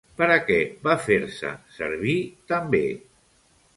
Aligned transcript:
Per 0.19 0.27
a 0.35 0.37
què 0.45 0.55
va 0.87 0.95
fer-se 1.03 1.51
servir 1.77 2.17
també? 2.53 2.83